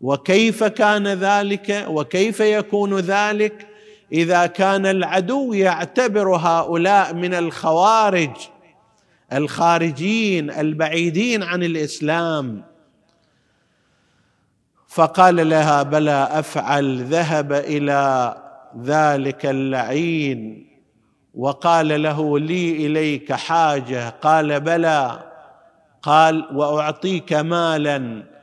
[0.06, 3.68] وكيف كان ذلك وكيف يكون ذلك
[4.12, 8.30] إذا كان العدو يعتبر هؤلاء من الخوارج
[9.34, 12.64] الخارجين البعيدين عن الإسلام.
[14.88, 18.36] فقال لها بلى أفعل ذهب إلى
[18.84, 20.68] ذلك اللعين
[21.36, 24.10] وقال له لي إليك حاجة.
[24.10, 25.24] قال بلى.
[26.02, 28.35] قال وأعطيك مالا.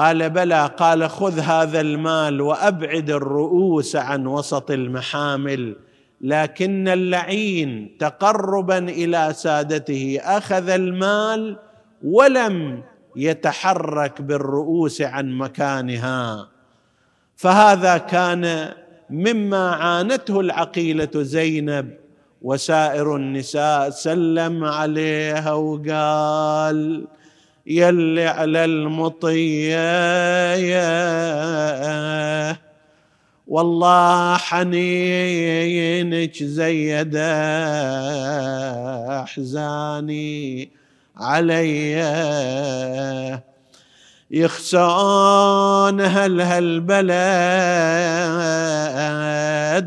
[0.00, 5.76] قال بلى قال خذ هذا المال وأبعد الرؤوس عن وسط المحامل.
[6.20, 11.56] لكن اللعين تقربا إلى سادته أخذ المال
[12.04, 12.82] ولم
[13.16, 16.48] يتحرك بالرؤوس عن مكانها.
[17.36, 18.72] فهذا كان
[19.10, 22.00] مما عانته العقيلة زينب.
[22.42, 27.06] وسائر النساء سلم عليها وقال
[27.70, 29.80] يلي على المطية
[33.46, 34.82] والله حنينك
[36.42, 37.16] زيد
[39.22, 40.70] أحزاني
[41.16, 42.00] علي.
[44.30, 47.10] يخسون هل هالبلد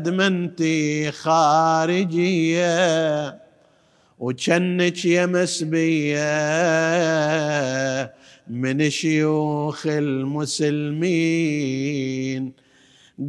[0.08, 2.64] منتي خارجية؟
[4.24, 6.24] وجنك يا مسبية
[8.48, 10.92] من شيوخ المسلمين.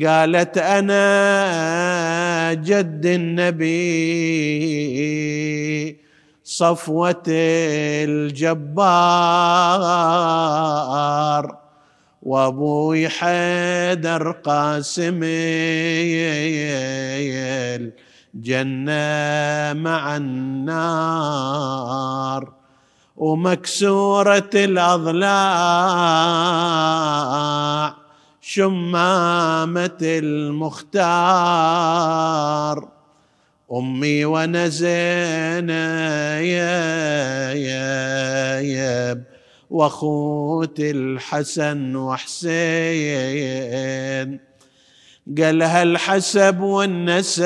[0.06, 1.04] قالت أنا
[2.54, 3.66] جد النبي
[6.44, 7.24] صفوة
[8.08, 8.66] الجبار
[12.24, 15.24] وأبوي حيدر قاسم
[18.36, 21.76] الجنه مع النار
[23.18, 25.26] ومكسورة الأضلاع
[28.42, 31.16] شمامة المختار.
[33.74, 35.86] أمي ونزينا
[36.40, 39.22] يا يا يا
[39.70, 42.46] واخوت الحسن وحسين.
[45.26, 47.46] قال هالحسب والنسايب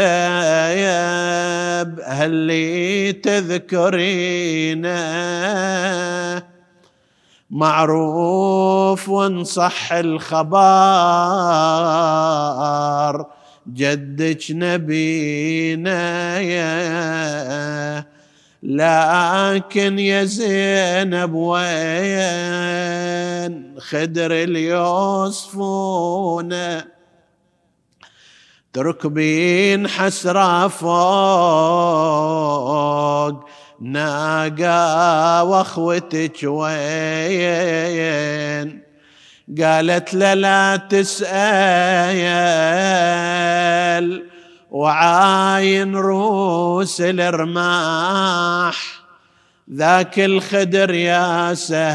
[2.05, 4.89] هل تذكرينا
[7.49, 10.55] معروف وانصح الخبر
[13.73, 18.05] جدك نبينا يا.
[18.63, 21.59] لكن يا زينب وين؟
[23.79, 25.69] خدر اليوسفون
[28.73, 30.89] تركبين حسرة فوق.
[33.81, 36.69] ناقة واخوتك وين؟
[39.61, 41.29] قالت له لا تسأل.
[44.71, 48.75] وعاين روس الرماح.
[49.73, 51.89] ذاك الخدر يا سهيل.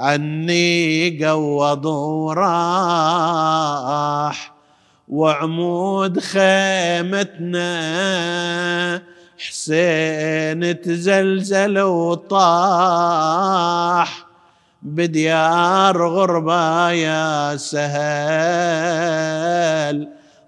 [0.00, 2.40] عني قوض وراح
[5.08, 7.62] وعمود خيمتنا
[9.38, 12.90] حسين تزلزل وطاح.
[14.82, 17.90] بديار غربة يا سهل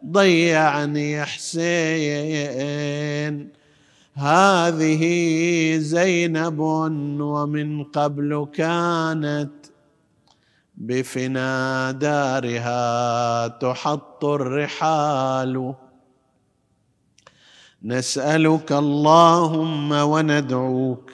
[0.07, 2.83] ضيعني حسين.
[4.15, 5.03] هذه
[5.79, 6.59] زينب
[7.21, 9.51] ومن قبل كانت
[10.75, 15.75] بفنا دارها تحط الرحال.
[17.83, 21.11] نسألك اللهم وندعوك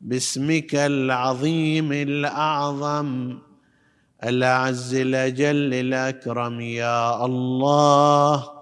[0.00, 3.38] باسمك العظيم الأعظم.
[4.24, 8.61] الاعز الأجل الأكرم يا الله.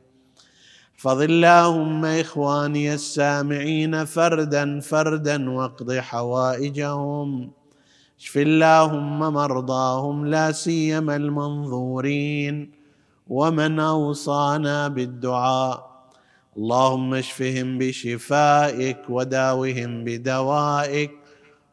[1.01, 7.51] احفظ اللهم اخواني السامعين فردا فردا واقض حوائجهم.
[8.19, 12.71] اشف اللهم مرضاهم لا سيما المنظورين.
[13.27, 15.91] ومن اوصانا بالدعاء.
[16.57, 21.11] اللهم اشفهم بشفائك وداوهم بدوائك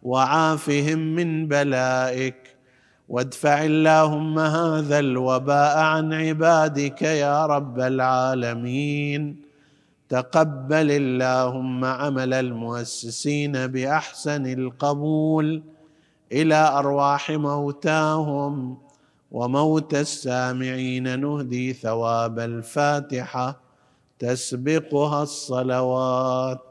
[0.03, 2.48] وعافهم من بلائك.
[3.09, 9.23] وادفع اللهم هذا الوباء عن عبادك يا رب العالمين.
[10.09, 15.63] تقبل اللهم عمل المؤسسين بأحسن القبول
[16.33, 18.79] إلى أرواح موتاهم
[19.33, 21.21] وموت السامعين.
[21.21, 23.61] نهدي ثواب الفاتحة
[24.19, 26.68] تسبقها الصلوات.